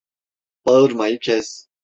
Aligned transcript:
Bağırmayı 0.65 1.19
kes! 1.19 1.67